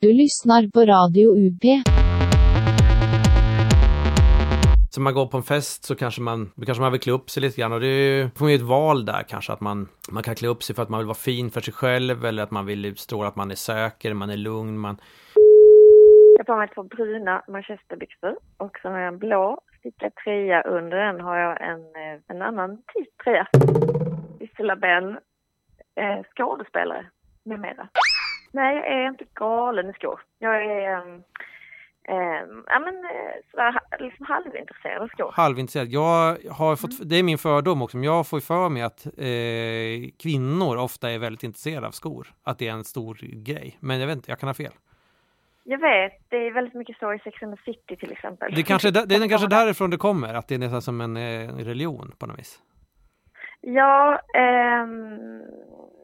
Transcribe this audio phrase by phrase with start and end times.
[0.00, 1.62] Du lyssnar på Radio UP.
[4.90, 7.40] Så man går på en fest så kanske man, kanske man vill klä upp sig
[7.40, 9.88] lite grann och det är ju, får man ju ett val där kanske att man,
[10.10, 12.42] man kan klä upp sig för att man vill vara fin för sig själv eller
[12.42, 14.96] att man vill utstråla att man är säker, man är lugn, man...
[16.36, 20.62] Jag har på mig två bruna manchesterbyxor och så har jag en blå stickad tröja.
[20.62, 23.46] Under den har jag en, eh, en annan typ tröja.
[24.40, 25.08] Gisela Ben,
[26.00, 27.06] eh, skådespelare
[27.44, 27.88] med mera.
[28.50, 30.20] Nej, jag är inte galen i skor.
[30.38, 31.14] Jag är um,
[32.08, 35.32] um, ja, men, eh, sådär, liksom halvintresserad av skor.
[35.34, 35.88] Halvintresserad.
[35.88, 40.10] Jag har fått, det är min fördom också, men jag får för mig att eh,
[40.22, 42.26] kvinnor ofta är väldigt intresserade av skor.
[42.42, 43.76] Att det är en stor grej.
[43.80, 44.72] Men jag vet inte, jag kan ha fel.
[45.70, 48.54] Jag vet, det är väldigt mycket så i Sex and the City till exempel.
[48.54, 51.56] Det, kanske, det är kanske därifrån det kommer, att det är nästan som en eh,
[51.56, 52.62] religion på något vis.
[53.60, 55.42] Ja, ehm,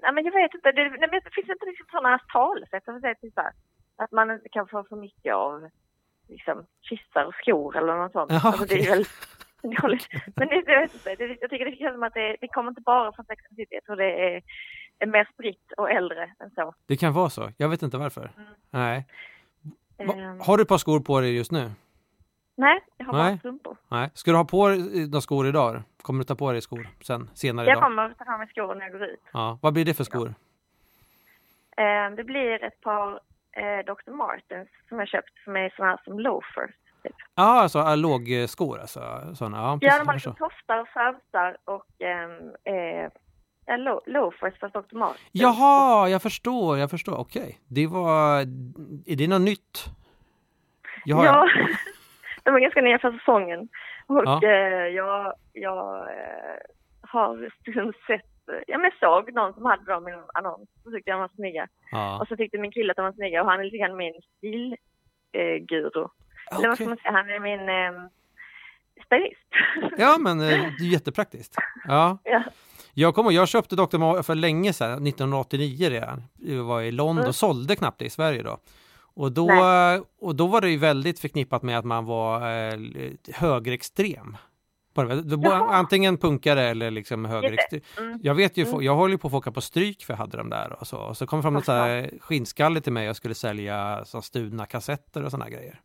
[0.03, 0.73] ja, men jag vet inte.
[0.73, 2.83] Det, nej, men det finns inte liksom sådana talesätt.
[2.87, 3.53] Vill säga typ så här,
[3.97, 5.69] att man inte kan få för mycket av
[6.29, 8.33] liksom, kyssar och skor eller något sånt.
[8.33, 9.05] Jaha, alltså, det är väl
[9.83, 10.09] dåligt.
[10.37, 11.15] Men det, jag vet inte.
[11.15, 13.57] Det, jag tycker det känns som att det, det kommer inte bara från Sex and
[13.57, 13.75] the City.
[13.75, 14.43] Jag tror det är,
[14.99, 16.75] är mer spritt och äldre än så.
[16.87, 17.51] Det kan vara så.
[17.57, 18.31] Jag vet inte varför.
[18.71, 19.07] Nej.
[19.99, 21.71] Va, Ehm, har du ett par skor på dig just nu?
[22.57, 23.33] Nej, jag har Nej.
[23.33, 23.77] bara strumpor.
[23.89, 24.11] Nej.
[24.15, 25.83] Ska du ha på dig några skor idag?
[26.03, 27.83] Kommer du ta på dig skor sen, senare Jag idag?
[27.85, 29.21] kommer att ta på mig skor när jag går ut.
[29.33, 29.59] Ja.
[29.63, 30.35] Vad blir det för skor?
[31.77, 33.13] Ehm, det blir ett par
[33.53, 34.11] eh, Dr.
[34.11, 36.71] Martens som jag köpt som är sådana här som loafers.
[37.03, 37.13] Typ.
[37.35, 39.01] Ja, alltså lågskor alltså.
[39.35, 39.57] Såna.
[39.57, 43.11] Ja, Ja, de har jag liksom toftar och fransar och ehm, eh,
[43.67, 44.97] ja, lo- loafers fast Dr.
[44.97, 45.21] Martens.
[45.33, 47.17] Jaha, jag förstår, jag förstår.
[47.19, 47.59] Okej.
[47.69, 48.41] Det var...
[49.07, 49.85] Är det något nytt?
[51.05, 51.49] Jag har- Ja,
[52.45, 53.69] de är ganska nya för säsongen.
[54.07, 54.41] Och Ja.
[54.45, 56.57] eh, jag, jag eh,
[57.03, 58.23] har liksom sett,
[58.67, 61.31] ja men jag såg någon som hade dem i en annons och tyckte de var
[61.35, 61.69] snygga.
[61.91, 62.19] ja.
[62.21, 64.15] Och så tyckte min kille att de var snygga och han är lite grann min
[64.39, 64.77] stilguru.
[65.33, 66.07] Eh, guru.
[66.53, 68.09] Eller vad ska man säga, han är min eh,
[69.07, 69.49] stylist.
[69.99, 70.47] Ja, men eh,
[70.79, 71.55] det är jättepraktiskt.
[71.89, 72.19] Ja.
[72.25, 72.43] ja.
[72.97, 73.99] Jag kommer jag köpte Dr.
[73.99, 76.23] Mar för länge sedan, 1989 redan.
[76.39, 77.29] Jag var i London Mm.
[77.29, 78.59] och sålde knappt det i Sverige då.
[79.17, 80.01] Och då, Nej.
[80.21, 82.41] och då var det ju väldigt förknippat med att man var
[82.73, 82.79] eh,
[83.35, 84.37] högerextrem.
[84.95, 85.55] Det- det.
[85.55, 87.81] Antingen punkare eller liksom högerextrem.
[87.99, 88.19] Mm.
[88.23, 88.83] Jag vet ju, Mm.
[88.83, 90.97] jag håller ju på att åka på stryk för jag hade dem där och så.
[90.99, 94.67] Och så kom det fram något så skinnskalle till mig och skulle sälja så stulna
[94.67, 95.81] kassetter och såna grejer.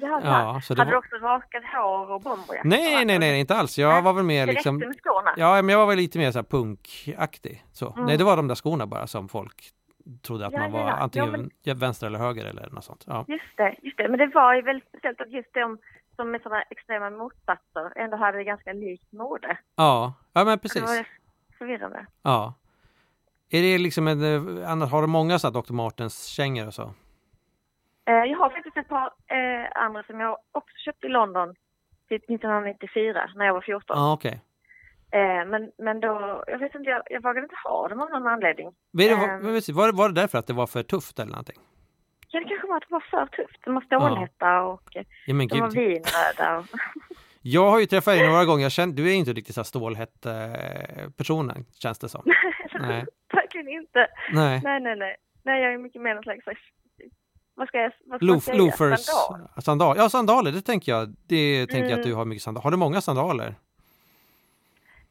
[0.00, 0.20] Jävlar.
[0.24, 2.68] Ja, så det hade var- du också rakat hår och bomberjacka?
[2.68, 3.78] Nej, nej, nej, inte alls.
[3.78, 4.76] Jag Nej, var väl mer Det liksom...
[4.80, 5.34] räckte med skorna?
[5.36, 7.64] Ja, men jag var väl lite mer så här punkaktig.
[7.72, 7.92] Så.
[7.92, 8.06] Mm.
[8.06, 9.70] Nej, det var de där skorna bara som folk
[10.22, 10.92] trodde att Ja, man var ja.
[10.92, 13.04] antingen Ja, men- ja, vänster eller höger eller något sånt.
[13.06, 13.24] Ja.
[13.28, 14.08] Just det, just det.
[14.08, 15.78] Men det var ju väldigt speciellt att just de
[16.16, 19.58] som med sådana extrema motsatser ändå hade det ganska likt mode.
[19.76, 21.06] Ja, ja men Det var precis.
[21.58, 22.06] förvirrande.
[22.22, 22.54] Ja.
[23.50, 24.22] Är det liksom en,
[24.60, 25.72] eh, annars har du många så här Dr.
[25.72, 26.82] Martens kängor och så?
[28.08, 31.54] Eh, jag har faktiskt ett par eh, andra som jag också köpte i London
[32.08, 33.96] typ 1994 när jag var 14.
[33.98, 34.40] Ja, okej.
[35.12, 38.26] Eh, men, men då, jag vet inte, jag, jag vågade inte ha dem av någon
[38.26, 38.66] anledning.
[38.90, 39.40] Var, det- var, Ehm.
[39.42, 41.56] men precis, var, det- var det därför att det var för tufft eller någonting?
[42.28, 43.60] Ja, det kanske var att det var för tufft.
[43.64, 45.72] De var stålhätta och eh, Ja, de var gud.
[45.74, 46.58] vinröda.
[46.58, 46.64] Och...
[47.42, 48.62] Jag har ju träffat dig några gånger.
[48.62, 52.22] Jag känner, du är inte riktigt så här stålhätt eh, personen, känns det som.
[52.80, 53.04] Nej.
[53.32, 54.06] Verkligen inte.
[54.32, 54.60] Nej.
[54.64, 55.16] Nej, nej, nej.
[55.42, 56.44] Nej, jag är mycket mer någon slags...
[57.54, 58.58] Vad ska jag, vad ska Loof, säga?
[58.58, 59.62] loafers, Sandal.
[59.62, 59.96] sandal.
[59.98, 61.08] Ja, sandaler, det tänker jag.
[61.28, 62.08] Det tänker jag att Mm.
[62.08, 62.62] du har mycket sandaler.
[62.62, 63.54] Har du många sandaler?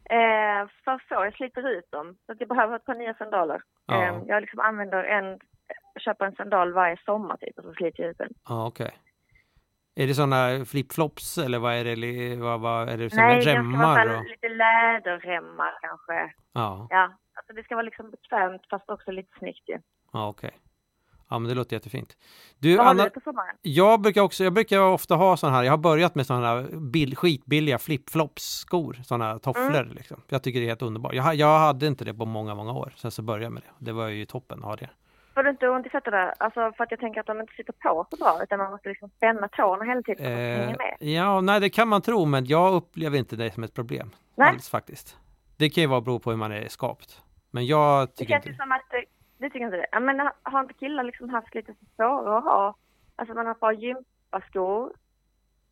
[0.09, 2.17] Eh, för så, jag sliter ut dem.
[2.25, 3.61] Så att jag behöver ett par nya sandaler.
[3.85, 4.03] Ja.
[4.03, 5.39] Eh, jag liksom använder en,
[5.99, 8.33] köper en sandal varje sommar typ och så sliter jag ut den.
[8.49, 8.91] Ja, okej.
[9.95, 12.35] Är det sådana flipflops eller vad är det?
[12.41, 14.17] Vad, vad är det som Nej, är det ska remmar?
[14.19, 16.33] Och, lite läderremmar kanske.
[16.53, 17.03] ja, Ja,
[17.37, 19.79] alltså det ska vara liksom bekvämt fast också lite snyggt ju.
[20.13, 20.51] ja okej.
[21.29, 22.17] Ja, men det låter jättefint.
[22.59, 23.55] Du, Vad har Anna, du på sommaren?
[23.61, 26.61] jag brukar också, jag brukar ofta ha sådana här, jag har börjat med sådana här
[26.91, 27.77] bil, skitbilliga
[28.23, 29.93] flipflops-skor, sådana här tofflor Mm.
[29.93, 30.21] liksom.
[30.27, 31.13] Jag tycker det är helt underbart.
[31.13, 33.85] Jag, jag hade inte det på många, många år, sen så började jag med det.
[33.85, 34.89] Det var ju toppen att ha det.
[35.33, 36.33] Får du inte ont i fötterna?
[36.37, 38.89] Alltså för att jag tänker att de inte sitter på så bra utan man måste
[38.89, 40.95] liksom spänna tårna hela tiden för att Eh, hänga med.
[41.13, 44.11] ja, nej det kan man tro, men jag upplever inte det som ett problem.
[44.35, 44.49] Nej.
[44.49, 45.17] Alls faktiskt.
[45.57, 47.21] Det kan ju vara bero på hur man är skapt.
[47.51, 48.63] Men jag Det tycker känns ju inte...
[48.63, 48.99] som att, eh,
[49.39, 49.87] det tycker inte det.
[49.91, 52.75] Ja, Men har inte killar liksom haft lite svårare att ha,
[53.15, 54.93] alltså man har par gympaskor.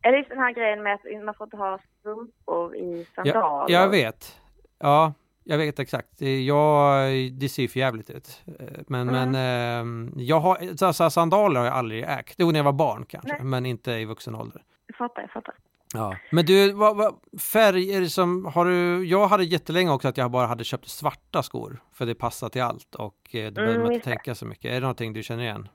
[0.02, 3.40] Är det just den här grejen med att man får inte ha strumpor i sandaler?
[3.42, 4.40] Ja, jag vet.
[4.78, 5.12] Ja,
[5.44, 6.20] jag vet exakt.
[6.46, 7.08] Jag,
[7.40, 8.42] det ser ju för jävligt ut.
[8.60, 9.30] Eh, Men, Mm.
[9.30, 12.34] men ehm, jag har, så, så, sandaler har jag aldrig ägt.
[12.38, 13.42] Jo, när jag var barn kanske, Nej.
[13.44, 14.62] men inte i vuxen ålder.
[14.86, 15.54] Jag fattar, jag fattar.
[15.94, 16.16] Ja.
[16.32, 17.14] Men du, vad, vad,
[17.52, 20.88] färg är det som, har du, jag hade jättelänge också att jag bara hade köpt
[20.88, 24.04] svarta skor, för det passar till allt och eh, då behöver man Mm, inte just
[24.04, 24.10] det.
[24.10, 24.64] tänka så mycket.
[24.64, 25.68] Är det någonting du känner igen?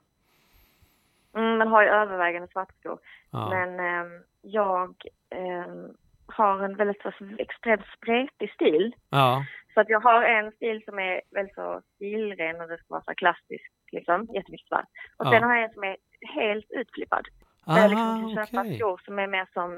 [1.35, 2.99] Mm, man har ju övervägande svarta skor.
[3.31, 3.49] Ja.
[3.49, 4.95] Men ehm, jag
[5.29, 5.87] ehm,
[6.25, 8.95] har en väldigt så, extremt spretig stil.
[9.09, 9.45] ja.
[9.73, 13.03] Så att jag har en stil som är väldigt så stilren och det ska vara
[13.03, 14.85] så klassisk, liksom, jättemycket svart.
[15.17, 15.31] Och Ja.
[15.31, 15.97] sen har jag en som är
[16.35, 17.25] helt utflippad.
[17.65, 18.79] Där jag liksom kan köpa okej.
[18.79, 19.71] skor som är mer som,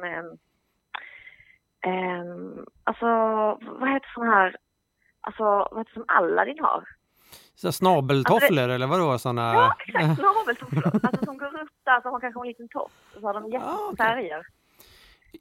[1.87, 3.05] um, alltså
[3.79, 4.55] vad heter sån här,
[5.21, 6.83] alltså vad heter som Aladdin har?
[7.55, 9.53] Så snabeltofflor eller vadå sådana?
[9.53, 10.83] Ja, exakt, naveltofflor.
[11.03, 13.43] alltså som går upp där så har kanske en liten topp och så har de
[13.43, 13.97] jättemycket Ah, okej.
[13.97, 14.45] färger.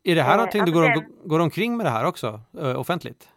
[0.05, 2.41] Är det här Eh, någonting du alltså går, den- går omkring med det här också?
[2.59, 3.29] eh, offentligt?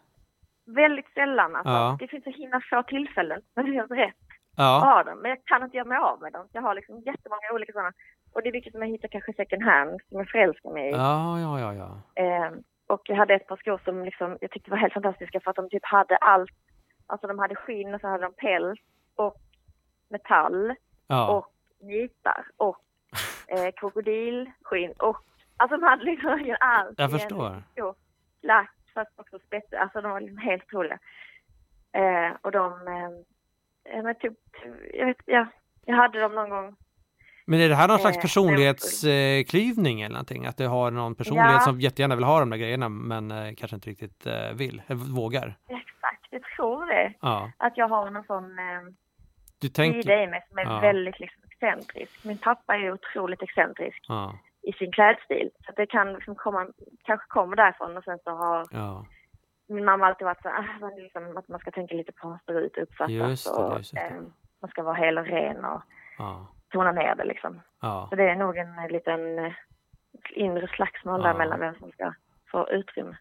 [0.65, 1.71] Väldigt sällan alltså.
[1.71, 1.97] Ja.
[1.99, 4.15] Det finns så himla få tillfällen när det är helt rätt
[4.55, 4.79] att Ja.
[4.79, 5.19] ha dem.
[5.19, 6.47] Men jag kan inte göra mig av med dem.
[6.51, 7.91] Jag har liksom jättemånga olika sådana.
[8.33, 10.91] Och det är vilket som jag hittar kanske second hand som jag förälskar mig i.
[10.91, 12.23] Ja, ja, ja, ja.
[12.23, 12.51] Eh,
[12.87, 15.55] och jag hade ett par skor som liksom, jag tyckte var helt fantastiska för att
[15.55, 16.51] de typ hade allt.
[17.07, 18.79] Alltså de hade skinn och så hade de päls
[19.15, 19.35] och
[20.09, 20.73] metall
[21.07, 22.77] Ja, och nitar och
[23.47, 25.17] eh, krokodilskinn och
[25.57, 26.99] alltså de hade liksom verkligen allt.
[26.99, 27.63] jag förstår.
[27.71, 27.93] sko.
[28.41, 29.73] Lack fast också spets.
[29.73, 30.99] Alltså de var liksom helt otroliga.
[31.91, 33.09] Eh, och de, eh,
[33.95, 34.33] ja, men typ,
[34.93, 35.47] jag vet, ja,
[35.85, 36.75] jag hade dem någon gång.
[37.49, 40.45] Men är det här någon slags Eh, personlighetsklyvning eller någonting?
[40.45, 41.59] Att du har någon personlighet Ja.
[41.59, 45.15] som jättegärna vill ha de där grejerna men eh, kanske inte riktigt eh, vill, eller
[45.15, 45.47] vågar?
[45.69, 47.13] Exakt, jag tror det.
[47.21, 47.51] Ja.
[47.57, 48.55] Att jag har någon sån
[49.59, 50.23] Du sida tänker...
[50.23, 50.79] i mig som är Ja.
[50.79, 52.23] väldigt liksom, excentrisk.
[52.25, 55.49] Min pappa är otroligt excentrisk Ja, i sin klädstil.
[55.65, 56.67] Så det kan liksom komma,
[57.03, 58.65] kanske kommer därifrån och sen så har
[59.69, 62.29] min mamma alltid varit så ah, men liksom, att man ska tänka lite på hur
[62.29, 63.99] man ser ut uppfattas Just det, och just det.
[63.99, 64.13] eh,
[64.61, 65.81] man ska vara hel och ren och
[66.17, 67.61] Ja, tona ner det liksom.
[67.81, 68.07] ja.
[68.09, 69.51] Så det är nog en eh, liten eh,
[70.35, 71.37] inre slagsmål där Ja.
[71.37, 72.13] mellan vem som ska
[72.51, 73.17] få utrymme.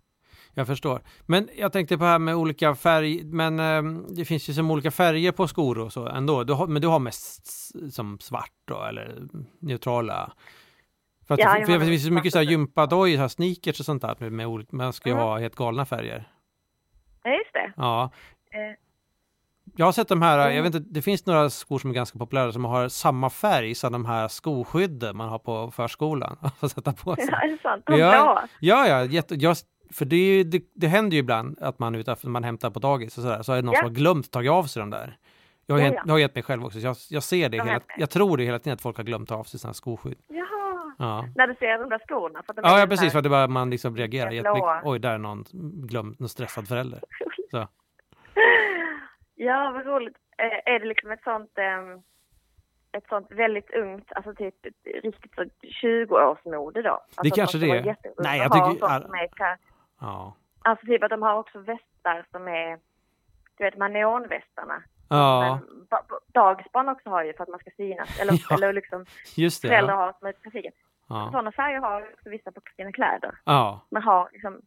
[0.55, 1.01] Jag förstår.
[1.27, 4.71] Men jag tänkte på det här med olika färg, men ehm, det finns ju som
[4.71, 6.45] olika färger på skor och så ändå.
[6.45, 7.47] Du har, men du har mest
[7.95, 9.19] som svart då, eller
[9.61, 10.33] neutrala?
[11.27, 13.21] För, att, Ja, för, jag för det finns ju så mycket så här gympadojor, så
[13.21, 15.25] här sneakers och sånt där, med, med olika, man ska ju Mm.
[15.27, 16.29] ha helt galna färger.
[17.23, 17.73] Ja, just det.
[17.77, 18.11] Ja.
[19.77, 20.57] Jag har sett de här, Mm.
[20.57, 23.75] jag vet inte, det finns några skor som är ganska populära som har samma färg
[23.75, 26.37] som de här skoskydden man har på förskolan.
[26.61, 27.29] att sätta på sig.
[27.31, 27.83] ja, är det sant?
[27.87, 28.11] De Ja.
[28.11, 28.49] blåa?
[28.61, 29.57] Ja, ja, jätte, jag,
[29.93, 32.79] för det, är ju- det, det händer ju ibland att man utanför man hämtar på
[32.79, 33.79] dagis och sådär, så är det någon Ja.
[33.81, 35.17] som har glömt tagit av sig de där.
[35.67, 36.03] Jag har, Ja, ja.
[36.07, 38.37] jag har gett mig själv också, så jag, jag ser det, Jag hela, jag tror
[38.37, 40.19] det hela tiden att folk har glömt ta av sig sina skoskydd.
[40.29, 40.47] Jaha.
[40.99, 42.43] Ja, När du ser de där skorna?
[42.47, 44.69] För att de ja, ja precis, för att det bara man liksom reagerar jättemycket.
[44.85, 45.45] Oj, där är någon
[45.87, 47.01] glömt, någon stressad förälder.
[47.51, 47.69] Så.
[49.39, 50.17] Ja, vad roligt.
[50.39, 52.03] Eh, är det liksom ett sånt, ehm,
[52.93, 54.55] ett sånt väldigt ungt, alltså typ
[55.03, 56.91] riktigt så 20-årsmode då?
[56.91, 57.97] Alltså Det kanske det är.
[58.23, 59.29] Nej, jag tycker- all- som är
[60.01, 60.37] Ja.
[60.63, 62.79] Alltså typ att de har också västar som är,
[63.57, 64.83] du vet neonvästarna.
[65.09, 68.21] ja, Men ba- ba- dagisbarn också har ju för att man ska synas.
[68.21, 68.57] Eller, Ja.
[68.57, 69.07] eller liksom
[69.37, 69.69] just det.
[69.69, 70.01] föräldrar Ja.
[70.01, 70.73] har som är trafiken.
[71.09, 71.29] Ja.
[71.33, 73.35] Sådana färger har också vissa på sina kläder.
[73.45, 74.61] ja, Man har liksom,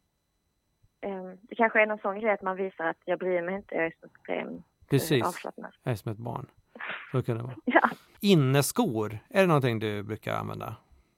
[1.40, 3.84] det kanske är någon sån grej att man visar att jag bryr mig inte, jag
[3.84, 5.24] är så extremt eh, precis.
[5.26, 5.72] avslappnad.
[5.82, 6.46] Jag är som ett barn.
[7.12, 7.54] Så kan det vara.
[7.64, 10.76] Ja, Inneskor, är det någonting du brukar använda?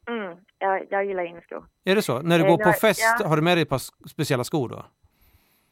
[0.08, 1.64] mm, jag, jag gillar inneskor.
[1.84, 2.23] Är det så?
[2.23, 3.29] När du Eh, går på jag- fest, ja.
[3.29, 4.84] har du med dig ett par speciella skor då?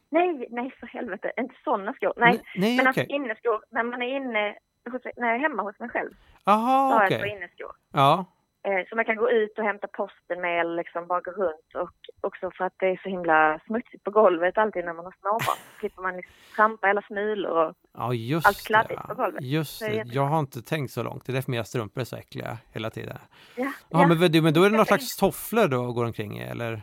[0.09, 2.13] Nej, nej för helvete, inte sådana skor.
[2.17, 3.01] Nej, N- Nej, men okej.
[3.01, 4.55] alltså inneskor, när man är inne,
[4.91, 6.09] hos, när jag är hemma hos mig själv,
[6.45, 7.19] Jaha, okej.
[7.19, 7.71] par inneskor.
[7.91, 8.25] Ja,
[8.63, 11.75] Eh, så man kan gå ut och hämta posten med eller liksom bara gå runt
[11.75, 15.15] och också för att det är så himla smutsigt på golvet alltid när man har
[15.21, 15.57] småbarn.
[15.79, 19.07] Slipper man liksom trampa alla smulor och ja just Allt kladdigt det.
[19.07, 19.43] på golvet.
[19.43, 20.03] Just det.
[20.05, 21.25] Jag har inte tänkt så långt.
[21.25, 23.17] Det är därför mina strumpor är så äckliga hela tiden.
[23.55, 26.43] ja, Ja, men, vad- men då är det någon slags tofflor då går omkring i,
[26.43, 26.81] eller?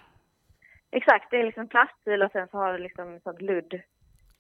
[0.91, 3.81] Exakt, det är liksom plastbil och sen så har det liksom en sån ludd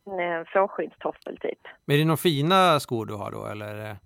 [0.06, 1.58] en eh, fårskyddstoffel typ.
[1.84, 3.96] Men är det några fina skor du har då, eller?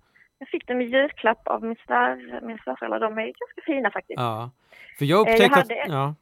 [0.43, 2.99] Jag fick dem i julklapp av min svär, min svärföräldrar.
[2.99, 4.19] De är ganska fina faktiskt.
[4.19, 4.51] Ja.
[4.97, 5.87] För jag Eh, jag upptäckte hade att...
[5.87, 5.93] ett- Ja.
[5.95, 6.15] Ja,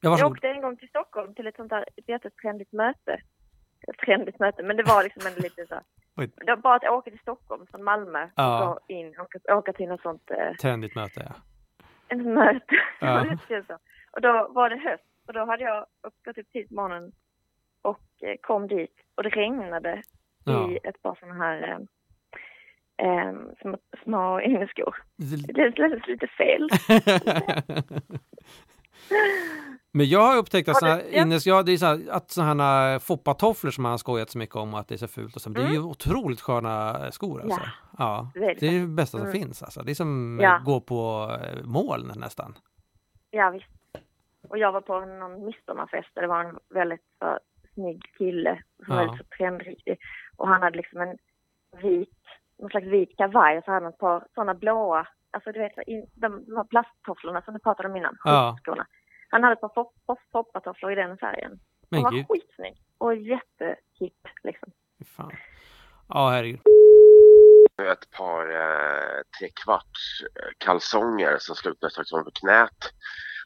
[0.00, 0.32] Jag varsågod.
[0.32, 3.20] åkte en gång till Stockholm till ett sånt där ett jättetrendigt möte.
[3.88, 5.80] Ett trendigt möte, men det var liksom en lite så.
[6.14, 8.68] Det var bara att åka till Stockholm från Malmö Ja.
[8.68, 11.34] och in och åka till något sånt eh, Trendigt möte, ja.
[12.08, 12.74] ett möte.
[13.00, 13.24] Ja.
[14.12, 15.86] Och då var det höst och då hade jag
[16.24, 17.12] gått upp tidigt på morgonen
[17.82, 20.02] och eh, kom dit och det regnade
[20.44, 20.70] Ja.
[20.70, 21.86] i ett par sådana här
[23.02, 24.96] eh, eh, små, små inneskor.
[25.16, 26.68] Det- kändes lite fel.
[29.92, 31.22] Men jag har upptäckt att såna ja.
[31.22, 34.38] innes, ja, det är så här, att sådana här foppatofflor som man har skojat så
[34.38, 36.96] mycket om att det är så fult och så, men det är ju otroligt sköna
[37.12, 37.60] skor alltså.
[37.98, 39.40] Ja, Ja, det är det bästa som Mm.
[39.40, 39.82] finns alltså.
[39.82, 40.56] Det är som Ja.
[40.56, 42.54] att gå på eh, moln nästan.
[43.30, 43.66] Ja, visst.
[44.48, 47.38] Och jag var på någon midsommarfest där det var en väldigt så,
[47.74, 49.12] snygg kille som var Ja.
[49.12, 49.98] lite så trendriktig.
[50.36, 51.16] Och han hade liksom en
[51.82, 52.19] vit
[52.60, 55.72] någon slags vit kavaj och så hade han ett par sådana blåa, alltså du vet
[56.14, 58.56] de, de här plasttofflorna som du pratade om innan, Ja.
[58.62, 58.86] skorna.
[59.28, 59.86] Han hade ett par
[60.32, 61.60] poppatofflor i den färgen.
[61.88, 64.72] Men Han var skitsnygg och jättehipp liksom.
[65.16, 65.32] fan.
[66.08, 66.60] Ja, herregud.
[67.92, 72.92] ett par eh, trekvarts eh, kalsonger som slutar strax ovanför knät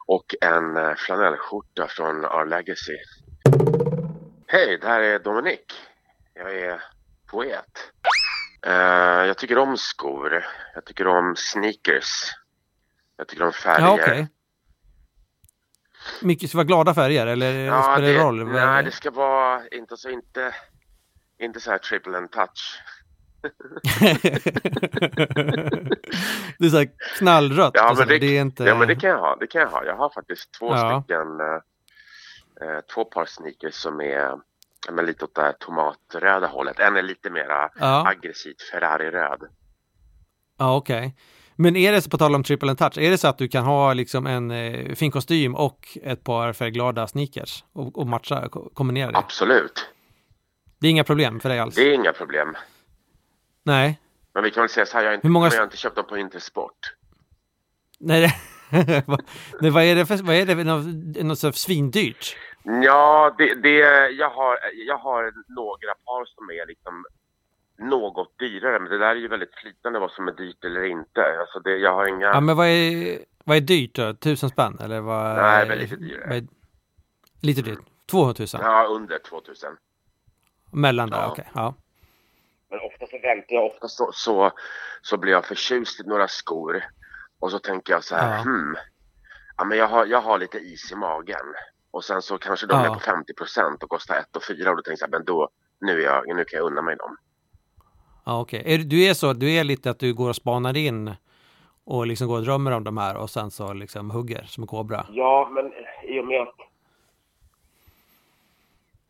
[0.06, 2.96] och en eh, flanellskjorta från Our Legacy.
[4.46, 5.72] Hej, det här är Dominik.
[6.34, 6.82] Jag är
[7.30, 7.92] poet.
[8.66, 10.44] Eh, jag tycker om skor.
[10.74, 12.30] Jag tycker om sneakers.
[13.16, 13.86] Jag tycker om färger.
[13.86, 14.28] Ja, okej.
[16.22, 18.44] Mycket ska vara glada färger eller spelar det roll?
[18.48, 20.54] Nej, det ska vara inte så inte,
[21.38, 22.80] inte så här triple and touch.
[26.58, 27.72] det är så här knallrött.
[27.74, 28.64] Ja, och men det, det är inte...
[28.64, 29.36] ja men det kan jag ha.
[29.40, 29.84] Det kan jag ha.
[29.84, 31.02] Jag har faktiskt två Ja.
[31.02, 31.60] stycken eh,
[32.68, 34.40] eh, två par sneakers som är ja,
[34.92, 36.78] men lite åt det här tomatröda hållet.
[36.78, 39.40] En är lite mera Ja, aggressivt Ferrari-röd.
[40.58, 41.16] ja okej.
[41.56, 43.48] Men är det så, på tal om triple and touch, är det så att du
[43.48, 48.48] kan ha liksom en eh, fin kostym och ett par färgglada sneakers och, och matcha,
[48.48, 49.18] ko- kombinera det?
[49.18, 49.86] Absolut.
[50.80, 51.74] Det är inga problem för dig alls?
[51.74, 52.56] Det är inga problem.
[53.62, 54.00] Nej.
[54.34, 55.76] Men vi kan väl säga så här, jag har inte, Hur många- jag har inte
[55.76, 56.94] köpt dem på Intersport.
[58.00, 58.20] Nej,
[58.70, 59.02] det...
[59.06, 59.22] vad-
[59.60, 60.86] Nej, vad är det för, vad är det något,
[61.24, 62.36] något så svindyrt?
[62.64, 63.78] Ja, det, det,
[64.10, 67.04] jag, har, jag har några par som är liksom
[67.78, 71.36] något dyrare, men det där är ju väldigt flytande vad som är dyrt eller inte.
[71.40, 72.26] Alltså det, jag har inga...
[72.26, 74.14] Ja, men vad är, vad är dyrt då?
[74.14, 75.36] Tusen spänn eller vad?
[75.36, 76.28] Nej, men lite dyrare.
[76.28, 76.46] vad är-
[77.42, 77.78] Lite dyrt?
[78.10, 78.48] 200 000?
[78.52, 79.76] Ja, under 2000.
[80.72, 81.30] Mellan där, Ja.
[81.30, 81.50] okej.
[81.54, 81.74] Ja.
[82.70, 84.50] Men ofta så väntar jag, ofta så, så,
[85.02, 86.84] så blir jag förtjust i några skor.
[87.40, 88.42] Och så tänker jag så här, Ja.
[88.42, 88.76] hmm.
[89.56, 91.54] Ja, men jag har, jag har lite is i magen.
[91.94, 92.86] Och sen så kanske de Ja.
[92.90, 95.10] är på 50 procent och kostar 1 och 4 och då tänker jag så här,
[95.10, 95.48] men då,
[95.80, 97.16] nu, är jag, nu kan jag unna mig dem.
[98.24, 98.62] Ja, okej.
[98.66, 101.14] Är, du- är så, du är lite att du går och spanar in
[101.84, 104.66] och liksom går och drömmer om de här och sen så liksom hugger som en
[104.66, 105.06] kobra.
[105.10, 105.72] Ja, men
[106.10, 106.54] i och med att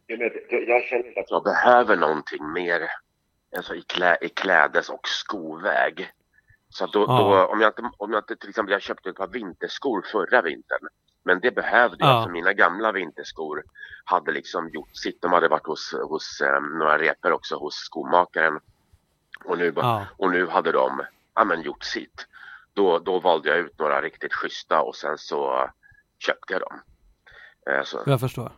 [0.06, 2.80] jag, vet, jag, jag känner att jag behöver någonting mer
[3.56, 6.10] alltså i, klä, i klädes och skoväg.
[6.68, 7.18] Så att då, Ja.
[7.18, 10.42] då, om, jag inte, om jag inte till exempel, jag köpte ett par vinterskor förra
[10.42, 10.88] vintern.
[11.24, 12.22] Men det behövde jag, Ja.
[12.24, 13.62] för mina gamla vinterskor
[14.04, 15.22] hade liksom gjort sitt.
[15.22, 18.60] De hade varit hos, hos eh, några repor också hos skomakaren.
[19.44, 21.02] Och nu, Ja, och nu hade de
[21.34, 22.26] ja, men, gjort sitt.
[22.74, 25.70] Då, då valde jag ut några riktigt schyssta och sen så
[26.18, 26.80] köpte jag dem.
[27.70, 28.52] Eh, så, jag förstår.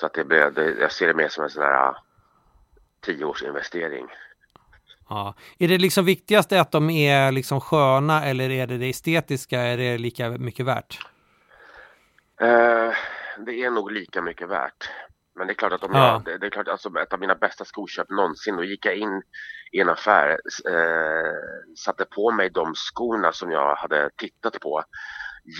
[0.00, 1.96] så att det blev, det, jag ser det mer som en sån här
[3.00, 4.06] tioårsinvestering.
[5.08, 5.34] Ja.
[5.58, 9.60] Är det liksom viktigaste att de är liksom sköna eller är det det estetiska?
[9.60, 10.98] Är det lika mycket värt?
[12.42, 12.92] Eh,
[13.46, 14.90] det är nog lika mycket värt.
[15.34, 16.22] Men det är klart att om Ja.
[16.26, 19.22] jag, det, är klart, alltså ett av mina bästa skoköp någonsin, då gick jag in
[19.72, 20.28] i en affär,
[20.70, 24.82] eh, satte på mig de skorna som jag hade tittat på,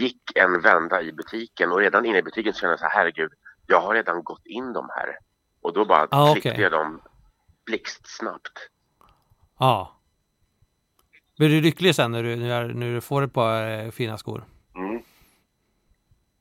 [0.01, 3.33] gick en vända i butiken och redan inne i butiken kände jag så här, herregud,
[3.67, 5.19] jag har redan gått in de här.
[5.63, 6.63] Och då bara Ah, klippte okej.
[6.63, 7.03] jag dem
[7.67, 8.69] blixtsnabbt.
[9.59, 9.97] Ja.
[11.39, 14.19] Blir du lycklig sen när du, när du- när du får ett par eh, fina
[14.19, 14.45] skor?
[14.75, 15.03] Mm.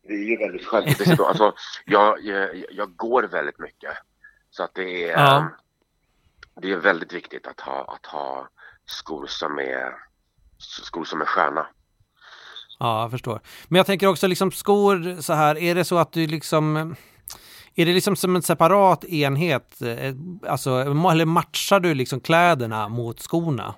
[0.08, 1.20] Det är ju väldigt skönt.
[1.20, 1.54] Alltså,
[1.86, 3.92] jag, jag, jag går väldigt mycket.
[4.50, 5.38] Så att det är, Ja.
[5.40, 5.48] ehm,
[6.62, 8.48] det är väldigt viktigt att ha, att ha
[8.86, 9.94] skor som är
[10.60, 11.68] skor som är sköna.
[12.80, 13.42] Ja, jag förstår.
[13.68, 16.96] Men jag tänker också liksom skor så här, är det så att du liksom
[17.76, 19.82] är det liksom som en separat enhet?
[19.82, 20.14] eh,
[20.48, 23.76] Alltså, eller matchar du liksom kläderna mot skorna?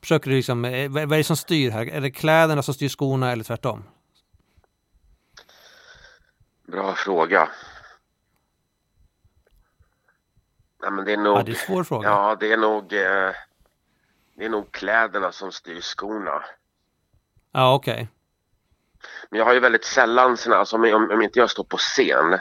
[0.00, 1.86] Försöker du liksom, eh, vad är det som styr här?
[1.86, 3.84] Är det kläderna som styr skorna eller tvärtom?
[6.66, 7.48] Bra fråga.
[10.82, 12.08] Ja, men det är nog, Ja, det är en svår fråga.
[12.08, 13.32] ja, det är nog, eh,
[14.34, 16.44] det är nog kläderna som styr skorna.
[17.52, 18.08] Ja, okej.
[19.30, 21.76] Men jag har ju väldigt sällan såna, alltså om, om, om inte jag står på
[21.76, 22.32] scen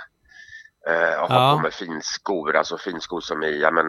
[0.87, 1.53] eh, och har Ja.
[1.55, 3.85] på mig finskor, alltså finskor som i, ja men,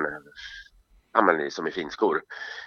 [1.12, 2.22] ja men som i finskor.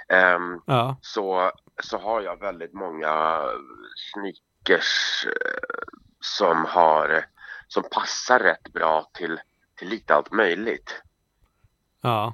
[0.10, 1.51] Ehm, Ja, så,
[1.84, 3.41] så har jag väldigt många
[4.13, 5.69] sneakers eh,
[6.19, 7.25] som har,
[7.75, 9.39] som passar rätt bra till,
[9.75, 11.01] till lite allt möjligt.
[12.01, 12.34] ja.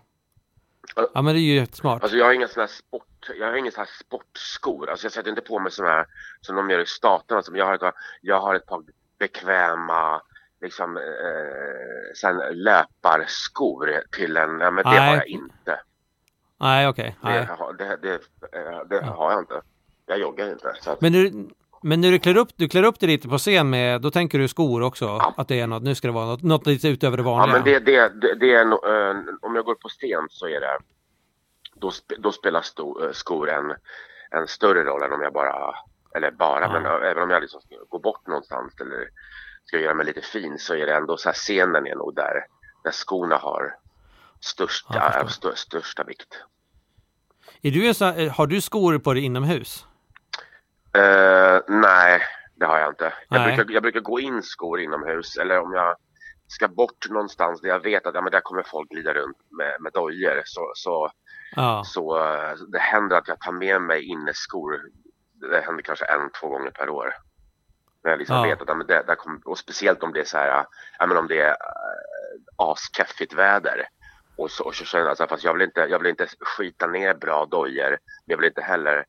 [1.13, 2.03] Ja, men det är ju jättesmart.
[2.03, 4.89] Alltså jag har inga såna här sport, jag har inga såna här sportskor.
[4.89, 6.05] Alltså jag sätter inte på mig såna här
[6.41, 7.41] som de gör i staterna.
[7.43, 8.83] Som jag, har ett, jag har ett par
[9.19, 10.21] bekväma
[10.61, 14.99] liksom, eh, sen löparskor till en, ja, men det Nej.
[15.09, 15.81] har jag inte.
[16.57, 17.15] Nej, okej.
[17.21, 17.45] Det, Nej.
[17.45, 18.13] har- det, det,
[18.57, 19.61] eh, det har jag inte.
[20.05, 20.75] Jag joggar inte.
[20.85, 21.13] Att, Men
[21.83, 24.39] men när du klär upp, du klär upp dig lite på scen med, då tänker
[24.39, 25.05] du skor också?
[25.05, 25.33] Ja.
[25.37, 27.55] Att det är något, nu ska det vara något, något lite utöver det ja vanliga?
[27.55, 30.77] men det, det, det, det är eh, om jag går på sten så är det
[31.75, 33.73] då, då spelar sto, eh, skor en,
[34.31, 35.75] en större roll än om jag bara,
[36.15, 36.73] eller bara, Ja.
[36.73, 39.07] men eh, även om jag liksom ska gå bort någonstans eller
[39.65, 42.45] ska göra mig lite fin så är det ändå så här scenen är nog där,
[42.83, 43.75] där skorna har
[44.39, 46.43] största, Ja, stö, största vikt.
[47.61, 49.85] Är du en sån, har du skor på dig inomhus?
[50.93, 52.21] Eh, nej,
[52.55, 53.13] det har jag inte.
[53.29, 55.95] Jag brukar, jag brukar gå in skor inomhus eller om jag
[56.47, 59.75] ska bort någonstans där jag vet att ja, men där kommer folk glida runt med,
[59.81, 61.11] med dojor så, så,
[61.55, 61.83] Ja.
[61.85, 64.81] så eh, det händer att jag tar med mig inneskor.
[65.33, 67.13] Det händer kanske en, två gånger per år.
[68.03, 68.43] När jag liksom Ja.
[68.43, 70.65] vet att ja, men det, där kommer, och speciellt om det är så här,
[70.99, 71.55] ja, men om det är
[72.55, 73.87] askeffigt väder.
[74.37, 76.27] Och så, och så känner jag så här, fast jag vill, inte, jag vill inte
[76.39, 77.89] skita ner bra dojor.
[77.89, 79.05] Men jag vill inte heller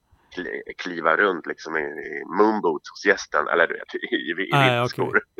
[0.78, 3.48] kliva runt liksom i, i moonboots hos gästen.
[3.48, 5.20] Eller du vet, i, i, i Nej, vinterskor.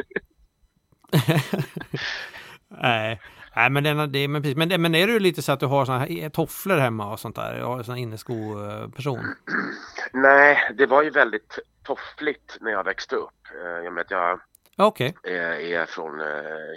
[2.69, 3.21] Nej.
[3.57, 4.57] Nej, men, den, det, men, precis.
[4.57, 7.37] Men, men är du lite så att du har såna här tofflor hemma och sånt
[7.37, 7.59] där?
[7.59, 9.35] Jag är sån innesko-person.
[10.13, 13.31] Nej, det var ju väldigt toffligt när jag växte upp.
[13.65, 14.39] Eh, Jag, med jag Ja,
[14.77, 15.15] Okej.
[15.25, 15.33] eh,
[15.73, 16.27] är från eh,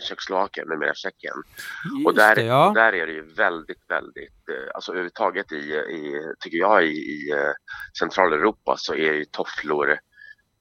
[0.07, 1.33] Tjeckoslovakien, numera Tjeckien.
[1.97, 2.71] Just Och där, det, ja.
[2.75, 7.33] där är det ju väldigt, väldigt, eh, alltså överhuvudtaget i, i tycker jag i, i
[7.99, 9.91] Centraleuropa så är ju tofflor,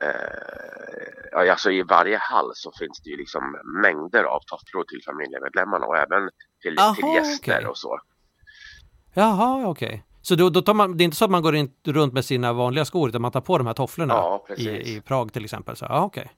[0.02, 3.42] eh, alltså i varje hall så finns det ju liksom
[3.82, 6.30] mängder av tofflor till familjemedlemmarna och även
[6.62, 7.66] till, Aha, till gäster okej.
[7.66, 8.00] och så.
[9.14, 10.04] Jaha, okej.
[10.22, 12.24] Så då, då tar man, det är inte så att man går in, runt med
[12.24, 14.88] sina vanliga skor utan man tar på de här tofflorna Ja, i, precis.
[14.88, 15.76] i Prag till exempel?
[15.76, 16.30] Så, ja, okej.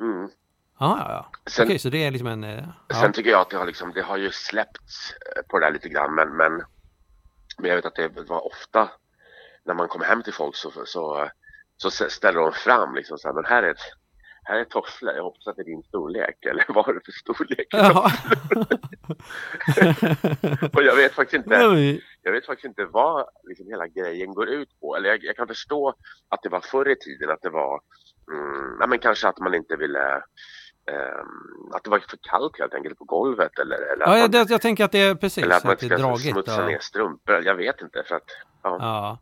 [0.00, 0.30] Mm.
[0.80, 1.30] Ja, ja, ja.
[1.50, 2.44] Sen- Okej, så det är liksom en...
[2.44, 2.94] eh, Ja.
[3.00, 5.72] Sen tycker jag att det har, liksom, det har ju släppts eh, på det där
[5.72, 6.52] lite grann men, men,
[7.58, 8.90] men jag vet att det var ofta
[9.64, 11.28] när man kom hem till folk så, så,
[11.76, 13.74] så ställer de fram liksom så här, men här är,
[14.44, 17.12] här är tofflor, jag hoppas att det är din storlek eller vad har du för
[17.12, 17.74] storlek?
[20.76, 21.54] Och jag vet faktiskt inte,
[22.22, 24.96] jag vet faktiskt inte vad liksom, hela grejen går ut på.
[24.96, 25.94] Eller jag, jag kan förstå
[26.28, 27.80] att det var förr i tiden att det var,
[28.30, 30.14] mm, ja, men kanske att man inte ville
[30.86, 34.50] ehm, att det var för kallt helt enkelt på golvet eller, eller, Ja, man, det,
[34.50, 37.42] jag tänker att det är precis, eller att man inte ska smutsa ner strumpor.
[37.44, 38.30] Jag vet inte för att
[38.62, 38.76] ja.
[38.80, 39.18] Ja.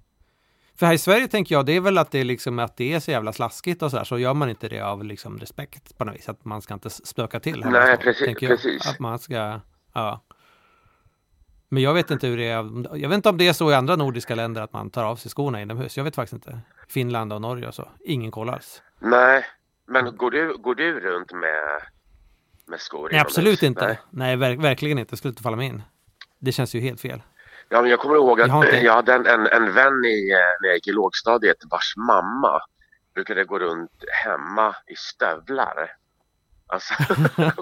[0.78, 2.92] För här i Sverige tänker jag, det är väl att det är liksom att det
[2.92, 5.98] är så jävla slaskigt och så här, så gör man inte det av liksom respekt
[5.98, 7.64] på något vis, att man ska inte spöka till.
[7.64, 8.86] hemma Nej, någon, precis- precis.
[8.86, 9.60] Att man ska,
[9.92, 10.24] ja.
[11.68, 13.74] Men jag vet inte hur det är, jag vet inte om det är så i
[13.74, 15.96] andra nordiska länder att man tar av sig skorna inomhus.
[15.96, 16.60] Jag vet faktiskt inte.
[16.88, 18.82] Finland och Norge och så, ingen koll alls.
[18.98, 19.46] Nej,
[19.86, 21.64] men går du, går du runt med,
[22.66, 23.86] med skor Nej, absolut inte.
[23.86, 23.98] Nej.
[24.10, 25.10] Nej, verk- verkligen inte.
[25.12, 25.82] Det skulle inte falla mig in.
[26.38, 27.22] Det känns ju helt fel.
[27.68, 30.30] Ja, men jag kommer ihåg att Jag inte- jag hade en, en, en vän i,
[30.32, 32.60] eh, när jag gick i lågstadiet vars mamma
[33.14, 33.90] brukade gå runt
[34.24, 35.90] hemma i stövlar.
[36.66, 36.94] Alltså,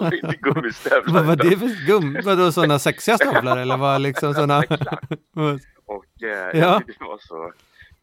[0.15, 1.13] inte gummistövlar.
[1.13, 2.17] Vad var det för gum?
[2.23, 4.57] Vadå sådana sexiga stövlar eller vad liksom sådana?
[5.85, 6.51] Och eh, Ja.
[6.53, 7.51] jag, tycker det var så,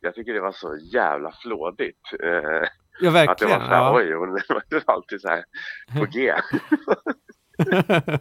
[0.00, 1.98] jag tycker det var så jävla flådigt.
[2.22, 2.68] Eh,
[3.02, 3.60] Ja, att det verkligen.
[3.60, 3.94] var så här, ja.
[3.96, 4.32] oj, hon
[4.86, 5.44] var alltid så här
[5.98, 6.34] på G.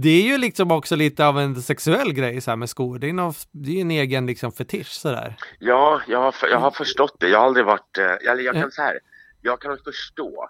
[0.00, 2.98] Det är ju liksom också lite av en sexuell grej så här med skor.
[2.98, 5.36] Det är, någon, det är en egen liksom fetisch sådär.
[5.58, 7.28] Ja, jag har, jag har förstått det.
[7.28, 8.60] Jag har aldrig varit, eh, eller jag Ja.
[8.60, 8.98] kan så här,
[9.42, 10.48] jag kan förstå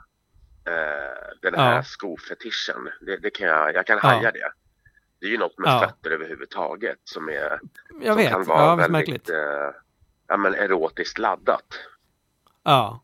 [0.67, 1.83] eh, den här Ja.
[1.83, 2.89] skofetischen.
[3.01, 4.09] Det, det kan jag, jag kan Ja.
[4.09, 4.51] haja det.
[5.21, 5.81] Det är ju något med Ja.
[5.89, 7.61] fötter överhuvudtaget som, är,
[8.01, 9.31] Jag som vet, kan vara ja väldigt märkligt.
[9.31, 9.37] eh,
[10.29, 11.79] ja, men erotiskt laddat.
[12.69, 13.01] Ja.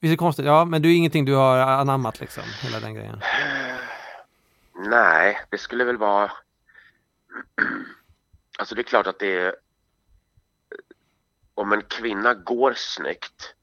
[0.00, 0.46] Visst är det konstigt?
[0.46, 3.20] Ja, men det är ingenting du har anammat liksom, hela den grejen.
[4.74, 6.32] Nej, det skulle väl vara...
[8.58, 9.54] Alltså det är klart att det är...
[11.54, 13.54] Om en kvinna går snyggt,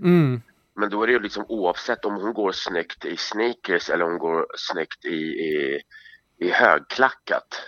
[0.00, 0.42] Mm.
[0.74, 4.10] men då är det ju liksom oavsett om hon går snyggt i sneakers eller om
[4.10, 5.82] hon går snyggt i, i,
[6.38, 7.60] i högklackat.